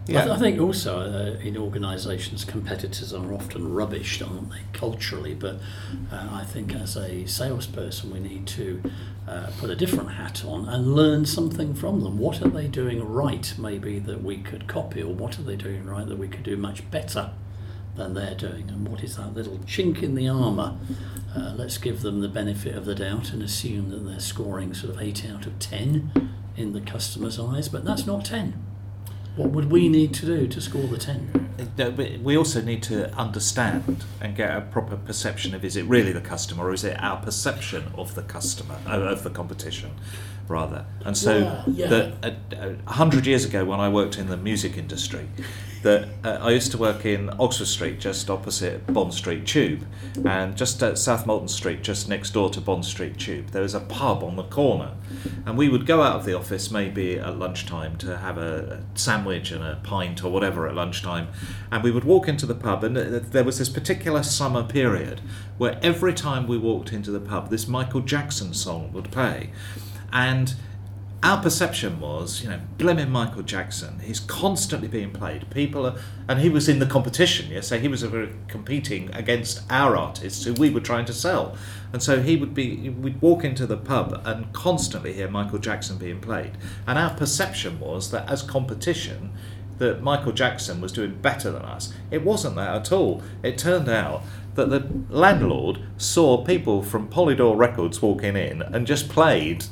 I, 0.10 0.12
th- 0.12 0.28
I 0.28 0.38
think 0.38 0.60
also 0.60 1.00
uh, 1.00 1.40
in 1.40 1.56
organisations, 1.56 2.44
competitors 2.44 3.14
are 3.14 3.34
often 3.34 3.74
rubbished, 3.74 4.28
aren't 4.28 4.52
they, 4.52 4.62
culturally? 4.74 5.36
But 5.36 5.62
uh, 6.12 6.28
I 6.34 6.44
think 6.44 6.76
as 6.76 6.98
a 6.98 7.26
salesperson, 7.28 8.12
we 8.12 8.20
need 8.20 8.46
to 8.48 8.82
uh, 9.28 9.50
put 9.60 9.70
a 9.70 9.76
different 9.76 10.12
hat 10.12 10.44
on 10.46 10.68
and 10.68 10.96
learn 10.96 11.26
something 11.26 11.74
from 11.74 12.02
them. 12.02 12.18
What 12.18 12.42
are 12.42 12.50
they 12.50 12.68
doing 12.68 13.04
right, 13.08 13.54
maybe 13.58 14.00
that 14.00 14.24
we 14.24 14.38
could 14.38 14.68
copy, 14.68 15.02
or 15.02 15.14
what 15.14 15.38
are 15.40 15.44
they 15.44 15.56
doing 15.56 15.86
right 15.86 16.08
that 16.08 16.18
we 16.18 16.28
could 16.28 16.44
do 16.44 16.58
much 16.58 16.90
better? 16.92 17.32
Than 17.94 18.14
they're 18.14 18.36
doing, 18.36 18.70
and 18.70 18.88
what 18.88 19.04
is 19.04 19.18
that 19.18 19.34
little 19.34 19.58
chink 19.60 20.02
in 20.02 20.16
the 20.16 20.30
armour? 20.30 20.78
Uh, 21.36 21.54
let's 21.58 21.78
give 21.78 22.00
them 22.02 22.22
the 22.22 22.30
benefit 22.30 22.74
of 22.74 22.86
the 22.86 22.96
doubt 22.96 23.34
and 23.34 23.44
assume 23.44 23.90
that 23.90 24.10
they're 24.10 24.22
scoring 24.22 24.74
sort 24.74 24.96
of 24.96 25.02
8 25.02 25.26
out 25.30 25.46
of 25.46 25.60
10 25.60 26.32
in 26.56 26.72
the 26.72 26.80
customer's 26.80 27.38
eyes, 27.38 27.68
but 27.68 27.84
that's 27.84 28.06
not 28.06 28.24
10. 28.24 28.54
What 29.36 29.52
would 29.52 29.72
we 29.72 29.88
need 29.88 30.14
to 30.16 30.26
do 30.26 30.48
to 30.48 30.62
score 30.62 30.88
the 30.88 30.98
10? 30.98 32.20
We 32.24 32.38
also 32.38 32.62
need 32.62 32.84
to 32.84 33.14
understand 33.16 34.04
and 34.20 34.36
get 34.36 34.56
a 34.56 34.62
proper 34.62 34.98
perception 34.98 35.56
of 35.56 35.64
is 35.64 35.76
it 35.78 35.86
really 35.86 36.12
the 36.12 36.22
customer 36.22 36.66
or 36.66 36.74
is 36.74 36.84
it 36.84 37.02
our 37.02 37.18
perception 37.22 37.84
of 37.96 38.14
the 38.16 38.24
customer 38.24 38.78
uh, 38.86 39.00
of 39.00 39.24
the 39.24 39.30
competition 39.30 39.92
rather 40.48 40.86
and 41.06 41.16
so 41.16 41.38
Yeah, 41.38 41.64
yeah. 41.68 41.88
the, 41.88 42.14
a, 42.24 42.76
a 42.86 42.92
hundred 42.92 43.26
years 43.26 43.46
ago 43.46 43.64
when 43.64 43.80
I 43.80 43.88
worked 43.90 44.18
in 44.18 44.28
the 44.28 44.36
music 44.38 44.76
industry 44.76 45.28
that 45.82 46.08
uh, 46.24 46.38
I 46.42 46.52
used 46.52 46.72
to 46.72 46.78
work 46.78 47.06
in 47.06 47.30
Oxford 47.40 47.66
Street, 47.66 48.00
just 48.00 48.30
opposite 48.30 48.86
Bond 48.94 49.14
Street 49.14 49.46
Tube, 49.46 49.86
and 50.26 50.56
just 50.56 50.82
at 50.84 50.98
South 50.98 51.26
Molton 51.26 51.50
Street, 51.50 51.82
just 51.82 52.08
next 52.08 52.32
door 52.32 52.50
to 52.52 52.62
Bond 52.62 52.86
Street 52.86 53.18
Tube, 53.18 53.48
there 53.48 53.64
was 53.64 53.74
a 53.74 53.80
pub 53.80 54.24
on 54.24 54.36
the 54.36 54.44
corner, 54.44 54.92
and 55.46 55.58
we 55.58 55.70
would 55.70 55.86
go 55.86 56.02
out 56.02 56.16
of 56.16 56.26
the 56.26 56.34
office 56.34 56.70
maybe 56.70 57.18
at 57.18 57.38
lunchtime 57.38 57.98
to 57.98 58.18
have 58.18 58.38
a, 58.38 58.84
sandwich 58.94 59.52
and 59.52 59.64
a 59.64 59.80
pint 59.84 60.24
or 60.24 60.32
whatever 60.32 60.68
at 60.68 60.76
lunchtime, 60.76 61.28
and 61.72 61.84
we 61.84 61.92
would 61.92 62.04
walk 62.04 62.28
into 62.28 62.46
the 62.46 62.56
pub, 62.56 62.84
and 62.84 62.98
uh, 62.98 63.20
there 63.32 63.44
was 63.44 63.58
this 63.58 63.70
particular 63.70 64.22
summer 64.22 64.64
period 64.64 65.22
where 65.58 65.80
every 65.82 66.14
time 66.14 66.48
we 66.48 66.58
walked 66.58 66.94
into 66.94 67.12
the 67.12 67.20
pub, 67.20 67.50
this 67.50 67.68
Michael 67.68 68.02
Jackson 68.02 68.54
song 68.54 68.92
would 68.94 69.12
play, 69.12 69.50
and 70.14 70.54
our 71.24 71.42
perception 71.42 72.00
was, 72.00 72.42
you 72.42 72.50
know, 72.50 72.60
blimmin' 72.78 73.10
Michael 73.10 73.44
Jackson. 73.44 74.00
He's 74.00 74.20
constantly 74.20 74.88
being 74.88 75.12
played. 75.12 75.48
People 75.52 75.86
are, 75.86 75.96
and 76.28 76.40
he 76.40 76.50
was 76.50 76.68
in 76.68 76.80
the 76.80 76.88
competition. 76.88 77.52
Yes, 77.52 77.68
so 77.68 77.78
he 77.78 77.88
was 77.88 78.04
competing 78.48 79.14
against 79.14 79.62
our 79.70 79.96
artists 79.96 80.44
who 80.46 80.54
we 80.54 80.72
were 80.72 80.80
trying 80.80 81.06
to 81.06 81.14
sell, 81.14 81.56
and 81.94 82.02
so 82.02 82.22
he 82.22 82.36
would 82.38 82.56
be. 82.56 82.90
We'd 82.90 83.22
walk 83.22 83.44
into 83.44 83.68
the 83.68 83.78
pub 83.78 84.20
and 84.26 84.52
constantly 84.52 85.14
hear 85.14 85.30
Michael 85.30 85.60
Jackson 85.60 85.98
being 85.98 86.20
played, 86.20 86.54
and 86.88 86.98
our 86.98 87.12
perception 87.12 87.80
was 87.80 88.10
that 88.10 88.28
as 88.28 88.42
competition, 88.42 89.32
that 89.78 90.02
Michael 90.02 90.32
Jackson 90.32 90.82
was 90.82 90.92
doing 90.92 91.16
better 91.22 91.52
than 91.52 91.64
us. 91.64 91.94
It 92.10 92.24
wasn't 92.24 92.56
that 92.56 92.76
at 92.76 92.92
all. 92.92 93.22
It 93.44 93.60
turned 93.60 93.90
out 93.90 94.24
that 94.56 94.70
the 94.70 94.88
landlord 95.10 95.80
saw 95.98 96.44
people 96.44 96.82
from 96.82 97.10
Polydor 97.10 97.56
Records 97.58 98.02
walking 98.02 98.36
in 98.36 98.62
and 98.62 98.86
just 98.88 99.08
played 99.08 99.66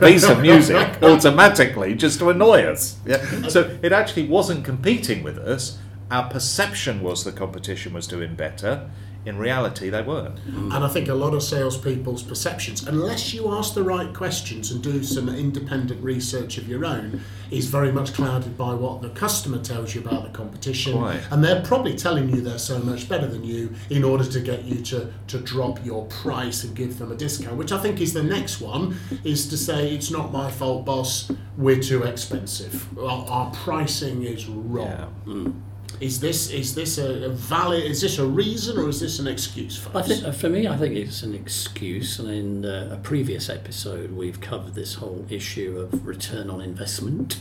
piece 0.00 0.28
of 0.28 0.40
music 0.40 1.02
automatically 1.02 1.94
just 1.94 2.18
to 2.20 2.30
annoy 2.30 2.64
us. 2.64 2.96
Yeah. 3.06 3.48
So 3.48 3.78
it 3.82 3.92
actually 3.92 4.28
wasn't 4.28 4.64
competing 4.64 5.22
with 5.22 5.38
us. 5.38 5.78
Our 6.10 6.28
perception 6.28 7.02
was 7.02 7.24
the 7.24 7.32
competition 7.32 7.92
was 7.92 8.06
doing 8.06 8.34
better. 8.34 8.90
In 9.24 9.38
reality, 9.38 9.88
they 9.88 10.02
weren't. 10.02 10.36
Mm. 10.50 10.74
And 10.74 10.84
I 10.84 10.88
think 10.88 11.08
a 11.08 11.14
lot 11.14 11.32
of 11.32 11.42
salespeople's 11.42 12.24
perceptions, 12.24 12.86
unless 12.88 13.32
you 13.32 13.52
ask 13.52 13.74
the 13.74 13.84
right 13.84 14.12
questions 14.12 14.72
and 14.72 14.82
do 14.82 15.04
some 15.04 15.28
independent 15.28 16.02
research 16.02 16.58
of 16.58 16.68
your 16.68 16.84
own, 16.84 17.20
is 17.50 17.66
very 17.66 17.92
much 17.92 18.14
clouded 18.14 18.58
by 18.58 18.74
what 18.74 19.00
the 19.00 19.10
customer 19.10 19.58
tells 19.58 19.94
you 19.94 20.00
about 20.00 20.24
the 20.24 20.30
competition. 20.30 20.98
Quite. 20.98 21.20
And 21.30 21.44
they're 21.44 21.62
probably 21.62 21.96
telling 21.96 22.30
you 22.30 22.40
they're 22.40 22.58
so 22.58 22.80
much 22.80 23.08
better 23.08 23.28
than 23.28 23.44
you 23.44 23.72
in 23.90 24.02
order 24.02 24.24
to 24.24 24.40
get 24.40 24.64
you 24.64 24.82
to, 24.86 25.12
to 25.28 25.38
drop 25.38 25.84
your 25.84 26.06
price 26.06 26.64
and 26.64 26.74
give 26.74 26.98
them 26.98 27.12
a 27.12 27.14
discount, 27.14 27.56
which 27.56 27.70
I 27.70 27.78
think 27.78 28.00
is 28.00 28.12
the 28.12 28.24
next 28.24 28.60
one, 28.60 28.96
is 29.22 29.46
to 29.48 29.56
say, 29.56 29.94
it's 29.94 30.10
not 30.10 30.32
my 30.32 30.50
fault, 30.50 30.84
boss, 30.84 31.30
we're 31.56 31.80
too 31.80 32.02
expensive. 32.02 32.86
Our, 32.98 33.24
our 33.28 33.50
pricing 33.52 34.24
is 34.24 34.46
wrong. 34.46 34.86
Yeah. 34.86 35.32
Mm. 35.32 35.60
Is 36.00 36.20
this 36.20 36.50
is 36.50 36.74
this 36.74 36.98
a, 36.98 37.26
a 37.26 37.28
valid? 37.28 37.84
Is 37.84 38.00
this 38.00 38.18
a 38.18 38.26
reason 38.26 38.78
or 38.78 38.88
is 38.88 39.00
this 39.00 39.18
an 39.18 39.26
excuse 39.26 39.76
for 39.76 39.96
I 39.96 40.02
think, 40.02 40.34
for 40.34 40.48
me, 40.48 40.66
I 40.66 40.76
think 40.76 40.96
it's 40.96 41.22
an 41.22 41.34
excuse, 41.34 42.18
and 42.18 42.28
in 42.28 42.64
uh, 42.64 42.90
a 42.92 42.96
previous 42.96 43.48
episode, 43.48 44.12
we've 44.12 44.40
covered 44.40 44.74
this 44.74 44.94
whole 44.94 45.24
issue 45.28 45.78
of 45.78 46.06
return 46.06 46.50
on 46.50 46.60
investment. 46.60 47.40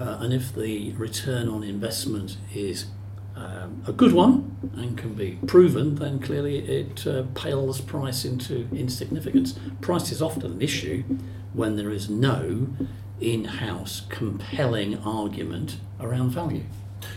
Uh, 0.00 0.18
and 0.20 0.32
if 0.32 0.54
the 0.54 0.92
return 0.92 1.48
on 1.48 1.64
investment 1.64 2.36
is 2.54 2.86
um, 3.34 3.82
a 3.86 3.92
good 3.92 4.12
one 4.12 4.56
and 4.76 4.96
can 4.98 5.14
be 5.14 5.38
proven, 5.46 5.96
then 5.96 6.18
clearly 6.18 6.58
it 6.58 7.06
uh, 7.06 7.24
pales 7.34 7.80
price 7.80 8.24
into 8.24 8.68
insignificance. 8.72 9.58
Price 9.80 10.12
is 10.12 10.20
often 10.20 10.44
an 10.44 10.62
issue 10.62 11.04
when 11.52 11.76
there 11.76 11.90
is 11.90 12.08
no 12.08 12.68
in 13.20 13.44
house 13.44 14.02
compelling 14.08 14.98
argument 14.98 15.78
around 16.00 16.30
value. 16.30 16.64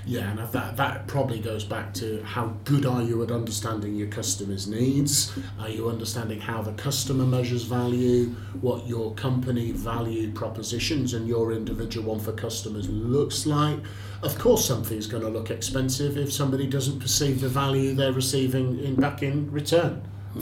Yeah, 0.06 0.32
and 0.32 0.40
that 0.40 0.78
that 0.78 1.08
probably 1.08 1.40
goes 1.40 1.64
back 1.64 1.94
to 1.96 2.24
how 2.24 2.48
good 2.66 2.86
are 2.86 3.02
you 3.02 3.24
at 3.24 3.32
understanding 3.32 3.96
your 3.96 4.08
customers' 4.08 4.68
needs? 4.68 5.38
Are 5.60 5.70
you 5.70 5.90
understanding 5.90 6.40
how 6.40 6.62
the 6.62 6.74
customer 6.74 7.26
measures 7.26 7.64
value? 7.64 8.28
What 8.62 8.88
your 8.88 9.14
company 9.16 9.72
value 9.72 10.32
propositions 10.32 11.14
and 11.14 11.28
your 11.28 11.52
individual 11.52 12.14
one 12.16 12.20
for 12.20 12.34
customers 12.34 12.90
looks 12.90 13.46
like? 13.46 13.80
Of 14.24 14.38
course, 14.38 14.66
something's 14.66 15.08
going 15.08 15.24
to 15.24 15.30
look 15.30 15.50
expensive 15.50 16.18
if 16.18 16.32
somebody 16.32 16.68
doesn't 16.68 17.00
perceive 17.00 17.42
the 17.42 17.50
value 17.50 17.94
they're 17.94 18.12
receiving 18.12 18.80
in 18.80 18.96
back 18.96 19.24
in 19.24 19.52
return 19.52 20.02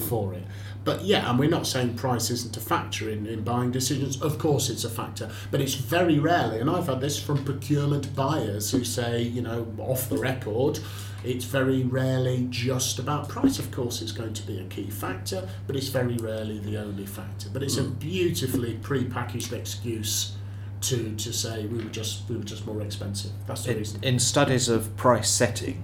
for 0.10 0.34
it. 0.34 0.44
But 0.84 1.04
yeah, 1.04 1.30
and 1.30 1.38
we're 1.38 1.50
not 1.50 1.68
saying 1.68 1.96
price 1.96 2.30
isn't 2.30 2.56
a 2.56 2.60
factor 2.60 3.10
in, 3.10 3.26
in 3.28 3.44
buying 3.44 3.72
decisions. 3.72 4.22
Of 4.22 4.40
course, 4.40 4.70
it's 4.70 4.86
a 4.86 4.90
factor, 4.90 5.30
but 5.52 5.62
it's 5.62 5.74
very 5.74 6.20
rarely, 6.20 6.60
and 6.60 6.70
I've 6.70 6.88
had 6.88 7.02
this 7.02 7.22
from 7.22 7.44
procurement 7.44 8.16
buyers 8.16 8.72
who 8.72 8.84
say, 8.84 9.22
you 9.22 9.42
know, 9.42 9.68
off 9.78 10.10
the 10.10 10.18
record, 10.18 10.80
it's 11.24 11.46
very 11.46 11.84
rarely 11.84 12.48
just 12.50 12.98
about 12.98 13.28
price. 13.28 13.60
Of 13.60 13.72
course, 13.72 14.02
it's 14.02 14.14
going 14.14 14.34
to 14.34 14.44
be 14.48 14.60
a 14.60 14.64
key 14.66 14.90
factor, 14.90 15.48
but 15.68 15.76
it's 15.76 15.90
very 15.90 16.16
rarely 16.18 16.60
the 16.60 16.78
only 16.78 17.06
factor. 17.06 17.50
But 17.52 17.62
it's 17.64 17.78
a 17.78 17.84
hmm. 17.84 17.94
beautifully 17.96 18.76
pre-packaged 18.82 19.54
excuse 19.54 20.36
to 20.82 21.14
to 21.18 21.34
say 21.34 21.66
we 21.66 21.84
were 21.84 21.90
just 21.90 22.30
we 22.30 22.38
were 22.38 22.44
just 22.44 22.66
more 22.66 22.82
expensive. 22.82 23.32
That's 23.48 23.64
the 23.64 23.72
In, 23.72 23.78
reason. 23.78 24.04
in 24.04 24.20
studies 24.20 24.70
of 24.70 24.96
price 24.96 25.30
setting, 25.30 25.84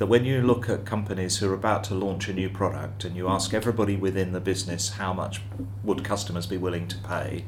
that 0.00 0.06
when 0.06 0.24
you 0.24 0.40
look 0.40 0.66
at 0.70 0.86
companies 0.86 1.36
who 1.36 1.50
are 1.50 1.52
about 1.52 1.84
to 1.84 1.94
launch 1.94 2.26
a 2.26 2.32
new 2.32 2.48
product 2.48 3.04
and 3.04 3.14
you 3.14 3.28
ask 3.28 3.52
everybody 3.52 3.96
within 3.96 4.32
the 4.32 4.40
business 4.40 4.92
how 4.92 5.12
much 5.12 5.42
would 5.84 6.02
customers 6.02 6.46
be 6.46 6.56
willing 6.56 6.88
to 6.88 6.96
pay, 7.00 7.44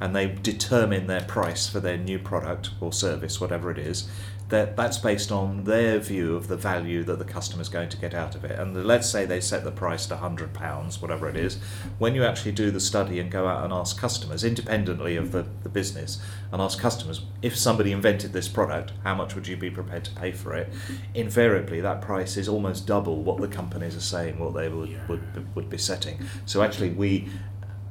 and 0.00 0.14
they 0.14 0.28
determine 0.28 1.08
their 1.08 1.22
price 1.22 1.68
for 1.68 1.80
their 1.80 1.96
new 1.96 2.16
product 2.16 2.70
or 2.80 2.92
service, 2.92 3.40
whatever 3.40 3.72
it 3.72 3.78
is, 3.78 4.08
that 4.48 4.76
that's 4.76 4.98
based 4.98 5.32
on 5.32 5.64
their 5.64 5.98
view 5.98 6.36
of 6.36 6.46
the 6.46 6.56
value 6.56 7.02
that 7.02 7.18
the 7.18 7.24
customer 7.24 7.60
is 7.60 7.68
going 7.68 7.88
to 7.88 7.96
get 7.96 8.14
out 8.14 8.36
of 8.36 8.44
it. 8.44 8.58
And 8.58 8.86
let's 8.86 9.08
say 9.08 9.26
they 9.26 9.40
set 9.40 9.64
the 9.64 9.72
price 9.72 10.06
to 10.06 10.16
hundred 10.16 10.54
pounds, 10.54 11.02
whatever 11.02 11.28
it 11.28 11.36
is. 11.36 11.58
When 11.98 12.14
you 12.14 12.24
actually 12.24 12.52
do 12.52 12.70
the 12.70 12.80
study 12.80 13.18
and 13.18 13.30
go 13.30 13.48
out 13.48 13.64
and 13.64 13.72
ask 13.72 13.98
customers, 13.98 14.44
independently 14.44 15.16
of 15.16 15.32
the, 15.32 15.46
the 15.64 15.68
business, 15.68 16.20
and 16.52 16.62
ask 16.62 16.78
customers 16.78 17.22
if 17.42 17.56
somebody 17.56 17.90
invented 17.90 18.32
this 18.32 18.46
product, 18.46 18.92
how 19.02 19.14
much 19.14 19.34
would 19.34 19.48
you 19.48 19.56
be 19.56 19.70
prepared 19.70 20.04
to 20.04 20.12
pay 20.12 20.30
for 20.30 20.54
it? 20.54 20.72
Invariably, 21.14 21.80
that 21.80 22.00
price 22.00 22.36
is 22.36 22.48
almost 22.48 22.86
double 22.86 23.22
what 23.22 23.40
the 23.40 23.48
companies 23.48 23.96
are 23.96 24.00
saying 24.00 24.38
what 24.38 24.54
they 24.54 24.68
would 24.68 25.08
would, 25.08 25.54
would 25.56 25.68
be 25.68 25.78
setting. 25.78 26.24
So 26.44 26.62
actually, 26.62 26.90
we 26.90 27.28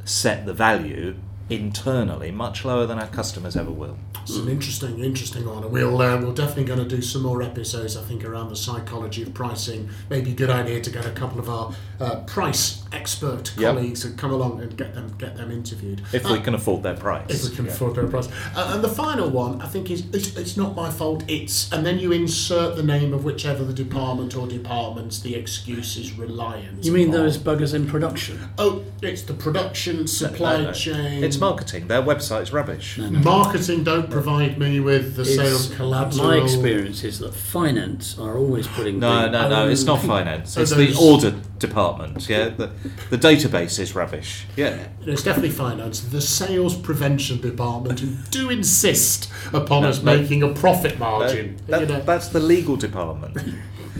set 0.06 0.46
the 0.46 0.54
value 0.54 1.16
internally 1.50 2.32
much 2.32 2.66
lower 2.66 2.86
than 2.86 2.98
our 3.00 3.08
customers 3.08 3.56
ever 3.56 3.72
will. 3.72 3.98
It's 4.24 4.38
an 4.38 4.50
interesting, 4.50 5.00
interesting 5.04 5.46
one, 5.46 5.70
we'll 5.72 6.02
uh, 6.02 6.20
we're 6.20 6.34
definitely 6.34 6.64
going 6.64 6.80
to 6.80 6.96
do 6.96 7.02
some 7.04 7.22
more 7.22 7.44
episodes. 7.44 7.96
I 7.96 8.02
think 8.02 8.25
around 8.25 8.50
the 8.50 8.56
psychology 8.56 9.22
of 9.22 9.36
pricing. 9.36 9.88
Maybe 10.10 10.32
a 10.32 10.34
good 10.34 10.50
idea 10.50 10.82
to 10.82 10.90
get 10.90 11.06
a 11.06 11.12
couple 11.12 11.40
of 11.40 11.48
our 11.48 11.75
uh, 12.00 12.22
price 12.22 12.84
expert 12.92 13.54
Yep. 13.58 13.75
colleagues 13.75 14.04
and 14.04 14.18
come 14.18 14.32
along 14.32 14.62
and 14.62 14.75
get 14.75 14.96
them 14.96 15.14
get 15.20 15.38
them 15.38 15.52
interviewed. 15.52 16.02
If 16.12 16.25
Uh, 16.25 16.34
we 16.34 16.40
can 16.40 16.56
afford 16.56 16.82
their 16.82 16.96
price. 16.96 17.30
if 17.30 17.50
we 17.52 17.56
can 17.56 17.66
Yeah. 17.66 17.72
afford 17.74 17.96
their 17.96 18.08
price. 18.08 18.28
Uh, 18.56 18.72
and 18.74 18.84
the 18.84 18.90
final 18.90 19.30
one, 19.30 19.62
I 19.62 19.68
think, 19.68 19.92
is 19.92 20.04
it's, 20.12 20.36
it's 20.36 20.58
not 20.58 20.75
my 20.75 20.90
fault. 20.90 21.24
It's 21.28 21.72
and 21.72 21.86
then 21.86 22.00
you 22.00 22.12
insert 22.12 22.75
the 22.75 22.84
name 22.84 23.14
of 23.14 23.24
whichever 23.24 23.64
the 23.64 23.74
department 23.74 24.36
or 24.36 24.48
departments 24.48 25.20
the 25.20 25.36
excuse 25.36 25.98
is 25.98 26.18
reliant. 26.18 26.84
You 26.84 26.92
mean 26.94 27.10
upon. 27.10 27.22
those 27.22 27.38
buggers 27.38 27.75
in 27.75 27.86
production? 27.86 28.40
Oh, 28.58 28.82
it's 29.04 29.22
the 29.22 29.36
production 29.36 30.08
supply 30.08 30.58
No, 30.58 30.64
no. 30.64 30.72
chain. 30.72 31.24
It's 31.24 31.35
marketing. 31.39 31.88
Their 31.88 32.01
website's 32.01 32.51
rubbish. 32.54 32.98
Marketing 32.98 33.84
don't 33.84 34.10
provide 34.10 34.58
me 34.58 34.80
with 34.80 35.15
the 35.15 35.22
It's- 35.24 35.36
sales 35.36 35.74
collateral. 35.75 36.27
My 36.27 36.38
experience 36.38 37.04
is 37.04 37.20
that 37.20 37.34
finance 37.34 38.18
are 38.20 38.38
always 38.38 38.68
putting 38.68 39.00
No, 39.00 39.30
no, 39.30 39.50
no. 39.50 39.68
It's 39.70 39.84
not 39.84 40.01
finance. 40.01 40.58
It's 40.58 40.72
the 40.72 40.86
those- 40.88 40.98
audit 41.00 41.60
department. 41.60 42.27
Yeah, 42.30 42.50
the 42.50 42.70
the 43.10 43.18
database 43.18 43.80
is 43.80 43.96
rubbish. 43.96 44.46
Yeah, 44.56 44.88
It's 45.06 45.24
definitely 45.24 45.51
finance. 45.51 46.00
The 46.01 46.22
sales 46.22 46.75
prevention 46.75 47.39
department 47.42 48.00
who 48.00 48.10
do 48.32 48.50
insist 48.50 49.30
upon 49.54 49.84
No, 49.84 49.89
us 49.89 50.01
no. 50.01 50.15
making 50.18 50.44
a 50.44 50.50
profit 50.50 50.92
That- 50.94 51.00
margin. 51.00 51.58
that- 51.68 51.82
you 51.82 51.88
know. 51.88 52.01
that's 52.06 52.27
the 52.30 52.39
legal 52.39 52.75
department. 52.75 53.38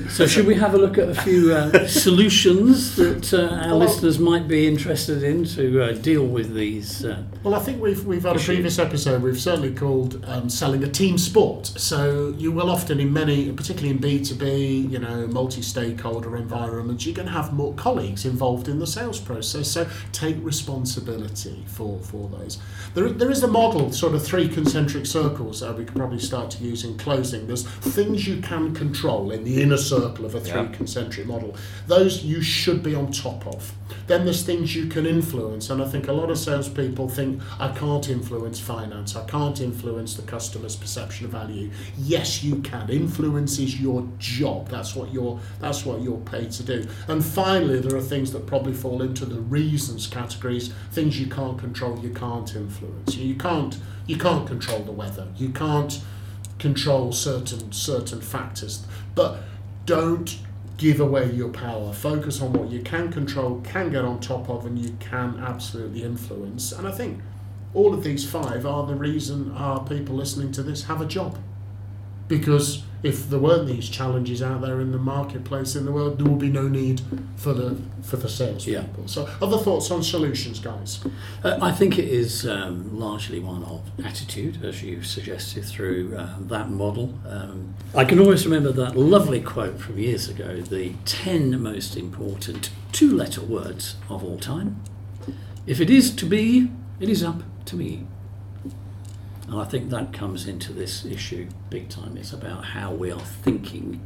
So, 0.10 0.28
should 0.28 0.46
we 0.46 0.56
have 0.56 0.74
a 0.74 0.78
look 0.78 0.98
at 0.98 1.10
a 1.10 1.16
few 1.16 1.54
uh, 1.54 1.88
solutions 2.06 2.96
that 2.98 3.34
uh, 3.34 3.54
our 3.56 3.70
Well- 3.70 3.80
listeners 3.80 4.20
might 4.20 4.48
be 4.48 4.68
interested 4.68 5.24
in 5.24 5.46
to 5.46 5.82
uh, 5.84 5.92
deal 5.94 6.26
with 6.26 6.54
these? 6.54 7.04
Well, 7.46 7.54
I 7.54 7.60
think 7.60 7.80
we've 7.80 8.04
we've 8.08 8.24
had 8.24 8.38
a 8.38 8.40
previous 8.40 8.80
episode. 8.80 9.22
We've 9.22 9.40
certainly 9.40 9.72
called 9.72 10.26
um, 10.28 10.50
selling 10.50 10.84
a 10.84 10.90
team 10.90 11.16
sport. 11.20 11.68
So 11.68 12.34
you 12.40 12.52
will 12.52 12.72
often, 12.72 13.00
in 13.00 13.14
many, 13.14 13.52
particularly 13.52 13.92
in 13.92 14.00
B 14.00 14.26
two 14.26 14.34
B, 14.34 14.88
you 14.90 14.98
know, 14.98 15.28
multi-stakeholder 15.28 16.38
environments, 16.38 17.06
you're 17.06 17.14
going 17.14 17.28
to 17.28 17.32
have 17.32 17.54
more 17.54 17.76
colleagues 17.76 18.26
involved 18.26 18.68
in 18.68 18.80
the 18.80 18.88
sales 18.88 19.20
process. 19.20 19.70
So 19.70 19.88
take 20.12 20.38
responsibility 20.40 21.64
for 21.68 22.00
for 22.00 22.28
those. 22.30 22.58
There, 22.96 23.10
there 23.10 23.30
is 23.30 23.44
a 23.44 23.48
model, 23.48 23.92
sort 23.92 24.16
of 24.16 24.26
three 24.26 24.48
concentric 24.48 25.06
circles 25.06 25.60
that 25.60 25.78
we 25.78 25.86
could 25.86 25.96
probably 25.98 26.18
start 26.18 26.50
to 26.50 26.64
use 26.64 26.84
in 26.84 26.98
closing. 26.98 27.46
There's 27.46 27.62
things 27.62 28.28
you 28.28 28.42
can 28.42 28.74
control 28.74 29.30
in 29.30 29.44
the 29.44 29.62
inner 29.62 29.78
circle 29.78 30.26
of 30.26 30.34
a 30.34 30.40
three 30.40 30.62
Yeah. 30.64 30.72
concentric 30.72 31.28
model. 31.28 31.56
Those 31.86 32.24
you 32.24 32.42
should 32.42 32.82
be 32.82 32.96
on 32.96 33.12
top 33.12 33.46
of. 33.46 33.72
Then 34.08 34.24
there's 34.26 34.42
things 34.42 34.76
you 34.76 34.88
can 34.88 35.06
influence, 35.06 35.70
and 35.70 35.80
I 35.80 35.86
think 35.88 36.08
a 36.08 36.12
lot 36.12 36.32
of 36.32 36.40
salespeople 36.40 37.08
think 37.10 37.35
I 37.60 37.70
can't 37.70 38.10
influence 38.10 38.60
finance, 38.60 39.16
I 39.16 39.26
can't 39.26 39.60
influence 39.62 40.16
the 40.16 40.24
customer's 40.24 40.76
perception 40.76 41.26
of 41.26 41.32
value. 41.32 41.72
Yes, 41.98 42.44
you 42.44 42.58
can. 42.62 42.90
Influence 42.90 43.60
is 43.60 43.80
your 43.80 44.08
job. 44.18 44.70
That's 44.70 44.96
what 44.96 45.12
you're. 45.14 45.40
That's 45.60 45.86
what 45.86 46.02
you're 46.02 46.20
paid 46.20 46.52
to 46.52 46.64
do. 46.64 46.88
And 47.08 47.24
finally, 47.24 47.80
there 47.80 47.96
are 47.98 48.02
things 48.02 48.32
that 48.34 48.46
probably 48.46 48.74
fall 48.74 49.02
into 49.02 49.26
the 49.26 49.40
reasons 49.40 50.08
categories. 50.08 50.74
Things 50.92 51.20
you 51.20 51.28
can't 51.28 51.58
control, 51.58 52.00
you 52.00 52.10
can't 52.10 52.56
influence. 52.56 53.16
You 53.16 53.36
can't. 53.36 53.78
You 54.08 54.18
can't 54.18 54.48
control 54.48 54.80
the 54.84 54.92
weather. 54.92 55.28
You 55.38 55.50
can't 55.50 56.02
control 56.60 57.12
certain 57.12 57.72
certain 57.72 58.22
factors, 58.22 58.86
but 59.14 59.40
don't 59.86 60.38
give 60.78 61.00
away 61.00 61.32
your 61.32 61.50
power. 61.50 61.94
Focus 61.94 62.42
on 62.42 62.54
what 62.54 62.70
you 62.70 62.82
can 62.82 63.12
control, 63.12 63.62
can 63.62 63.92
get 63.92 64.04
on 64.04 64.20
top 64.20 64.50
of, 64.50 64.66
and 64.66 64.78
you 64.78 64.96
can 65.00 65.40
absolutely 65.40 66.04
influence. 66.04 66.72
And 66.72 66.88
I 66.88 66.92
think 66.92 67.22
all 67.74 67.94
of 67.94 68.04
these 68.04 68.30
five 68.30 68.66
are 68.66 68.86
the 68.86 68.96
reason 68.96 69.52
our 69.52 69.86
people 69.86 70.16
listening 70.16 70.52
to 70.54 70.64
this 70.64 70.84
have 70.86 71.02
a 71.02 71.06
job. 71.06 71.38
Because 72.28 72.84
if 73.06 73.30
there 73.30 73.40
weren't 73.40 73.68
these 73.68 73.88
challenges 73.88 74.42
out 74.42 74.62
there 74.62 74.82
in 74.82 74.92
the 74.92 74.98
marketplace 74.98 75.76
in 75.76 75.86
the 75.86 75.92
world, 75.92 76.18
there 76.18 76.26
would 76.26 76.40
be 76.40 76.50
no 76.50 76.68
need 76.68 77.02
for 77.36 77.54
the 77.54 77.78
for 78.02 78.18
the 78.18 78.28
salespeople. 78.28 79.02
Yeah. 79.02 79.06
So, 79.06 79.30
other 79.42 79.60
thoughts 79.60 79.92
on 79.92 80.02
solutions, 80.02 80.60
guys? 80.60 81.06
Uh, 81.44 81.60
I 81.62 81.72
think 81.72 82.00
it 82.00 82.06
is 82.06 82.48
um, 82.48 82.98
largely 82.98 83.40
one 83.40 83.64
of 83.64 83.84
attitude, 84.04 84.64
as 84.66 84.82
you 84.82 85.04
suggested 85.04 85.66
through 85.66 86.16
uh, 86.18 86.36
that 86.40 86.72
model. 86.72 87.14
Um, 87.28 87.76
I 87.94 88.06
can 88.06 88.20
always 88.20 88.46
remember 88.46 88.72
that 88.72 88.98
lovely 88.98 89.42
quote 89.42 89.80
from 89.80 90.00
years 90.00 90.28
ago 90.28 90.62
the 90.62 90.94
10 91.06 91.62
most 91.62 91.96
important 91.96 92.72
two 92.92 93.16
letter 93.16 93.42
words 93.42 93.98
of 94.10 94.24
all 94.24 94.40
time. 94.40 94.82
If 95.68 95.80
it 95.80 95.90
is 95.90 96.16
to 96.16 96.26
be, 96.26 96.72
it 97.00 97.10
is 97.10 97.24
up 97.24 97.44
to 97.66 97.76
me. 97.76 98.08
And 99.48 99.60
I 99.60 99.66
think 99.66 99.90
that 99.92 100.12
comes 100.12 100.48
into 100.48 100.74
this 100.74 101.06
issue 101.06 101.48
big 101.70 101.90
time. 101.90 102.18
It's 102.18 102.34
about 102.34 102.66
how 102.66 102.92
we 102.92 103.12
are 103.12 103.20
thinking. 103.20 104.02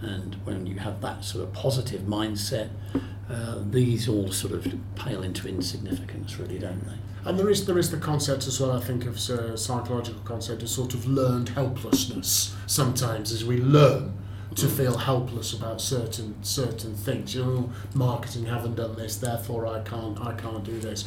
And 0.00 0.36
when 0.44 0.66
you 0.66 0.76
have 0.76 1.00
that 1.00 1.24
sort 1.24 1.44
of 1.44 1.52
positive 1.52 2.02
mindset, 2.02 2.70
uh, 3.28 3.58
these 3.70 4.08
all 4.08 4.30
sort 4.30 4.52
of 4.52 4.66
pale 4.94 5.22
into 5.22 5.48
insignificance, 5.48 6.38
really, 6.38 6.58
don't 6.58 6.86
they? 6.86 6.98
And 7.24 7.38
there 7.38 7.48
is 7.48 7.64
there 7.64 7.78
is 7.78 7.90
the 7.90 7.96
concept 7.96 8.46
as 8.46 8.60
well. 8.60 8.72
I 8.72 8.80
think 8.80 9.06
of 9.06 9.16
uh, 9.30 9.56
psychological 9.56 10.20
concept 10.24 10.62
of 10.62 10.68
sort 10.68 10.92
of 10.92 11.06
learned 11.06 11.48
helplessness. 11.48 12.54
Sometimes 12.66 13.32
as 13.32 13.44
we 13.44 13.56
learn 13.56 14.12
to 14.56 14.68
feel 14.68 14.96
helpless 14.96 15.52
about 15.52 15.80
certain 15.80 16.34
certain 16.42 16.94
things. 16.94 17.34
You 17.34 17.44
know, 17.44 17.72
marketing 17.94 18.44
haven't 18.44 18.76
done 18.76 18.94
this, 18.94 19.16
therefore 19.16 19.66
I 19.66 19.80
can't 19.80 20.20
I 20.20 20.34
can't 20.34 20.62
do 20.64 20.78
this. 20.78 21.04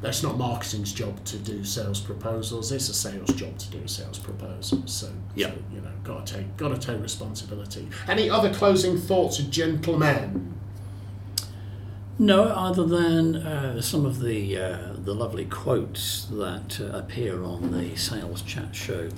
That's 0.00 0.22
not 0.22 0.38
marketing's 0.38 0.92
job 0.92 1.24
to 1.24 1.38
do 1.38 1.64
sales 1.64 2.00
proposals. 2.00 2.70
It's 2.70 2.88
a 2.88 2.94
sales 2.94 3.30
job 3.34 3.58
to 3.58 3.70
do 3.70 3.86
sales 3.88 4.18
proposals. 4.18 4.92
So, 4.92 5.08
Yeah. 5.34 5.48
so 5.48 5.54
you 5.74 5.80
know, 5.80 5.90
got 6.04 6.26
to 6.26 6.34
take 6.34 6.56
got 6.56 6.68
to 6.68 6.78
take 6.78 7.02
responsibility. 7.02 7.88
Any 8.06 8.30
other 8.30 8.52
closing 8.54 8.96
thoughts, 8.96 9.38
gentlemen? 9.38 10.54
No, 12.20 12.44
other 12.44 12.84
than 12.84 13.36
uh, 13.36 13.80
some 13.80 14.04
of 14.04 14.20
the 14.20 14.58
uh, 14.58 14.78
the 15.04 15.14
lovely 15.14 15.44
quotes 15.44 16.24
that 16.26 16.80
uh, 16.80 16.96
appear 16.96 17.42
on 17.44 17.70
the 17.72 17.96
Sales 17.96 18.42
Chat 18.42 18.74
Show 18.74 19.08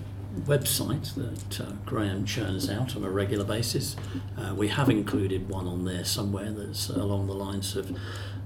website 0.47 1.15
that 1.15 1.61
uh, 1.61 1.73
Graham 1.87 2.25
churns 2.25 2.71
out 2.71 2.95
on 2.97 3.03
a 3.05 3.11
regular 3.11 3.45
basis. 3.45 3.97
Uh, 4.39 4.55
we 4.55 4.69
have 4.69 4.89
included 4.91 5.49
one 5.49 5.67
on 5.67 5.85
there 5.85 6.05
somewhere 6.05 6.53
that's 6.53 6.89
along 6.91 7.27
the 7.27 7.35
lines 7.35 7.75
of 7.75 7.97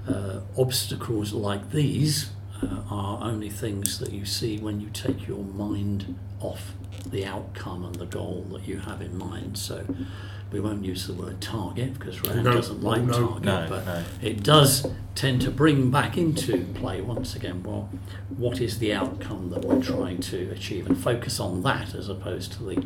uh, 0.08 0.40
obstacles 0.56 1.32
like 1.32 1.70
these 1.70 2.30
uh, 2.62 2.82
are 2.90 3.23
only 3.23 3.50
things 3.50 3.99
that 3.99 4.12
you 4.12 4.25
see 4.25 4.58
when 4.58 4.80
you 4.80 4.90
take 4.90 5.26
your 5.26 5.44
mind 5.44 6.18
off 6.40 6.73
the 7.06 7.25
outcome 7.25 7.84
and 7.84 7.94
the 7.96 8.06
goal 8.06 8.46
that 8.52 8.66
you 8.66 8.78
have 8.78 9.00
in 9.00 9.16
mind. 9.16 9.58
So 9.58 9.84
we 10.52 10.61
won't 10.61 10.84
use 10.84 11.06
the 11.06 11.12
word 11.14 11.40
target 11.40 11.94
because 11.99 12.20
Graham 12.20 12.44
No, 12.44 12.52
doesn't 12.52 12.82
like 12.82 13.02
no, 13.02 13.12
target, 13.12 13.44
no, 13.44 13.66
but 13.68 14.04
it 14.23 14.42
does 14.42 14.87
tend 15.14 15.40
to 15.42 15.50
bring 15.50 15.90
back 15.90 16.16
into 16.16 16.64
play 16.75 17.00
once 17.00 17.34
again 17.34 17.62
well 17.62 17.88
what 18.37 18.61
is 18.61 18.78
the 18.78 18.92
outcome 18.92 19.50
that 19.50 19.64
we're 19.64 19.82
trying 19.82 20.20
to 20.20 20.50
achieve 20.50 20.87
and 20.87 20.99
focus 20.99 21.38
on 21.40 21.62
that 21.62 21.94
as 21.94 22.08
opposed 22.08 22.52
to 22.52 22.62
the 22.64 22.84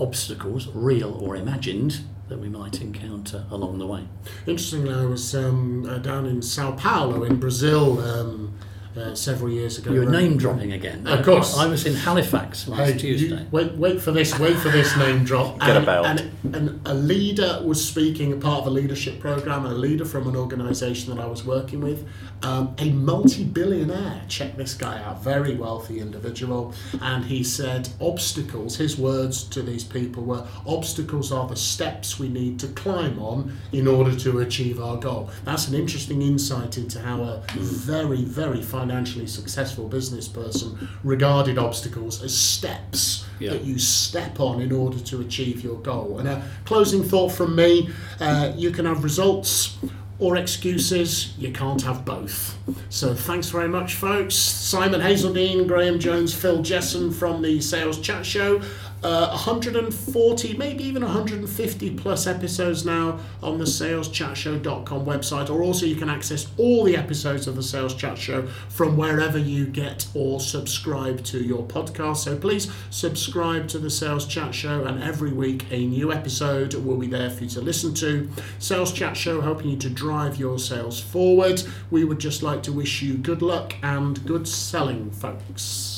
obstacles 0.00 0.68
real 0.74 1.12
or 1.14 1.36
imagined 1.36 2.00
that 2.28 2.38
we 2.38 2.48
might 2.48 2.80
encounter 2.80 3.44
along 3.50 3.78
the 3.78 3.86
way. 3.86 4.04
Interestingly, 4.46 4.94
I 4.94 5.04
was 5.04 5.34
um, 5.34 5.86
uh, 5.88 5.98
down 5.98 6.26
in 6.26 6.42
Sao 6.42 6.72
Paulo 6.72 7.24
in 7.24 7.40
Brazil 7.40 8.00
um, 8.00 8.58
uh, 8.98 9.14
several 9.14 9.50
years 9.50 9.78
ago. 9.78 9.92
you 9.92 10.00
were 10.00 10.06
where- 10.06 10.20
name 10.20 10.36
dropping 10.36 10.72
again 10.72 11.06
Of 11.06 11.24
course. 11.24 11.56
I 11.56 11.66
was 11.66 11.86
in 11.86 11.94
Halifax 11.94 12.68
last 12.68 12.80
Hey, 12.80 12.92
you- 12.92 12.98
Tuesday 12.98 13.46
wait, 13.50 13.72
wait 13.74 14.00
for 14.00 14.12
this. 14.12 14.38
Wait 14.38 14.56
for 14.56 14.68
this 14.70 14.96
name 14.96 15.24
drop. 15.24 15.58
Get 15.60 15.70
a 15.70 15.76
and, 15.76 15.86
belt. 15.86 16.06
And, 16.06 16.54
and 16.54 16.80
a 16.86 16.94
leader 16.94 17.60
was 17.64 17.84
speaking, 17.86 18.32
a 18.32 18.36
part 18.36 18.60
of 18.62 18.66
a 18.66 18.70
leadership 18.70 19.20
program, 19.20 19.64
a 19.66 19.72
leader 19.72 20.04
from 20.04 20.28
an 20.28 20.36
organisation 20.36 21.14
that 21.14 21.22
I 21.22 21.26
was 21.26 21.44
working 21.44 21.80
with, 21.80 22.06
um, 22.42 22.74
a 22.78 22.90
multi-billionaire. 22.90 24.22
Check 24.28 24.56
this 24.56 24.74
guy 24.74 25.02
out, 25.02 25.22
very 25.22 25.54
wealthy 25.56 26.00
individual, 26.00 26.74
and 27.00 27.24
he 27.24 27.42
said, 27.44 27.88
"Obstacles." 28.00 28.76
His 28.76 28.96
words 28.98 29.42
to 29.44 29.62
these 29.62 29.84
people 29.84 30.24
were, 30.24 30.44
"Obstacles 30.66 31.32
are 31.32 31.48
the 31.48 31.56
steps 31.56 32.18
we 32.18 32.28
need 32.28 32.58
to 32.60 32.68
climb 32.68 33.18
on 33.18 33.56
in 33.72 33.86
order 33.86 34.14
to 34.16 34.38
achieve 34.40 34.80
our 34.80 34.96
goal." 34.96 35.30
That's 35.44 35.68
an 35.68 35.74
interesting 35.74 36.22
insight 36.22 36.78
into 36.78 37.00
how 37.00 37.22
a 37.22 37.42
very, 37.58 38.22
very 38.24 38.62
financially 38.88 39.26
successful 39.26 39.86
business 39.86 40.26
person 40.28 40.88
regarded 41.04 41.58
obstacles 41.58 42.22
as 42.22 42.34
steps 42.34 43.26
Yeah. 43.38 43.50
that 43.50 43.64
you 43.64 43.78
step 43.78 44.40
on 44.40 44.60
in 44.62 44.72
order 44.72 44.98
to 44.98 45.20
achieve 45.20 45.62
your 45.62 45.76
goal. 45.76 46.18
And 46.18 46.28
a 46.28 46.42
closing 46.64 47.02
thought 47.04 47.32
from 47.32 47.54
me 47.54 47.90
uh, 48.18 48.52
you 48.56 48.70
can 48.70 48.86
have 48.86 49.04
results 49.04 49.76
or 50.18 50.36
excuses, 50.36 51.32
you 51.38 51.52
can't 51.52 51.82
have 51.82 52.04
both. 52.04 52.56
So 52.88 53.14
thanks 53.14 53.50
very 53.50 53.68
much, 53.68 53.94
folks. 53.94 54.34
Simon 54.34 55.00
Hazeldine, 55.00 55.68
Graham 55.68 56.00
Jones, 56.00 56.34
Phil 56.34 56.60
Jesson 56.62 57.12
from 57.12 57.40
the 57.42 57.60
Sales 57.60 58.00
Chat 58.00 58.26
Show. 58.26 58.60
Uh, 59.02 59.28
140, 59.28 60.56
maybe 60.56 60.82
even 60.82 61.02
150 61.02 61.90
plus 61.94 62.26
episodes 62.26 62.84
now 62.84 63.18
on 63.42 63.58
the 63.58 63.64
saleschatshow.com 63.64 65.06
website, 65.06 65.48
or 65.50 65.62
also 65.62 65.86
you 65.86 65.94
can 65.94 66.10
access 66.10 66.48
all 66.56 66.82
the 66.82 66.96
episodes 66.96 67.46
of 67.46 67.54
the 67.54 67.62
Sales 67.62 67.94
Chat 67.94 68.18
Show 68.18 68.46
from 68.68 68.96
wherever 68.96 69.38
you 69.38 69.66
get 69.66 70.06
or 70.14 70.40
subscribe 70.40 71.22
to 71.24 71.38
your 71.42 71.62
podcast. 71.62 72.18
So 72.18 72.36
please 72.36 72.70
subscribe 72.90 73.68
to 73.68 73.78
the 73.78 73.90
Sales 73.90 74.26
Chat 74.26 74.54
Show, 74.54 74.84
and 74.84 75.02
every 75.02 75.32
week 75.32 75.66
a 75.70 75.86
new 75.86 76.12
episode 76.12 76.74
will 76.74 76.98
be 76.98 77.06
there 77.06 77.30
for 77.30 77.44
you 77.44 77.50
to 77.50 77.60
listen 77.60 77.94
to. 77.94 78.28
Sales 78.58 78.92
Chat 78.92 79.16
Show 79.16 79.40
helping 79.40 79.70
you 79.70 79.76
to 79.78 79.90
drive 79.90 80.38
your 80.38 80.58
sales 80.58 81.00
forward. 81.00 81.62
We 81.90 82.04
would 82.04 82.18
just 82.18 82.42
like 82.42 82.62
to 82.64 82.72
wish 82.72 83.00
you 83.02 83.14
good 83.14 83.42
luck 83.42 83.74
and 83.82 84.24
good 84.26 84.48
selling, 84.48 85.10
folks. 85.10 85.97